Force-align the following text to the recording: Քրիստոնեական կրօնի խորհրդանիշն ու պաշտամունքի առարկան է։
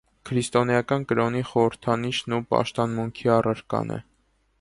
Քրիստոնեական 0.27 1.03
կրօնի 1.11 1.43
խորհրդանիշն 1.49 2.35
ու 2.39 2.39
պաշտամունքի 2.53 3.31
առարկան 3.35 3.95
է։ 3.99 4.01